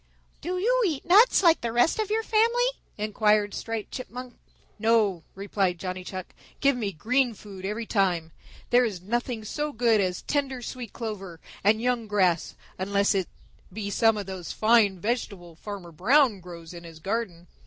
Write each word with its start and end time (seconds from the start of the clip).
"Do 0.41 0.57
you 0.57 0.81
eat 0.87 1.05
nuts 1.05 1.43
like 1.43 1.61
the 1.61 1.71
rest 1.71 1.99
of 1.99 2.09
our 2.09 2.23
family?" 2.23 2.65
inquired 2.97 3.53
Striped 3.53 3.91
Chipmunk. 3.91 4.33
"No," 4.79 5.21
replied 5.35 5.77
Johnny 5.77 6.03
Chuck. 6.03 6.33
"Give 6.59 6.75
me 6.75 6.91
green 6.91 7.35
food 7.35 7.65
every 7.67 7.85
time. 7.85 8.31
There 8.71 8.83
is 8.83 8.99
nothing 9.03 9.45
so 9.45 9.71
good 9.71 10.01
as 10.01 10.23
tender 10.23 10.63
sweet 10.63 10.91
clover 10.91 11.39
and 11.63 11.79
young 11.79 12.07
grass, 12.07 12.55
unless 12.79 13.13
it 13.13 13.27
be 13.71 13.91
some 13.91 14.17
of 14.17 14.25
those 14.25 14.51
fine 14.51 14.99
vegetables 14.99 15.59
Farmer 15.59 15.91
Brown 15.91 16.39
grows 16.39 16.73
in 16.73 16.83
his 16.83 16.97
garden." 16.97 17.45